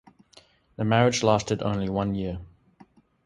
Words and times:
The 0.77 0.83
marriage 0.83 1.21
lasted 1.21 1.61
only 1.61 1.87
one 1.87 2.15
year. 2.15 2.39